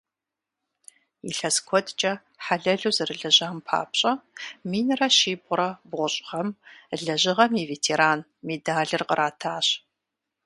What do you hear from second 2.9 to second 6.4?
зэрылэжьам папщӏэ, минрэ щибгъурэ бгъущӏ